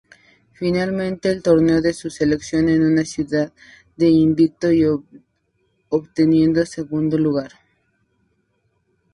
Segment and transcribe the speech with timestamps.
[0.53, 3.53] Finaliza el torneo con su selección en calidad
[3.95, 4.83] de invicto y
[5.89, 7.51] obteniendo segundo lugar.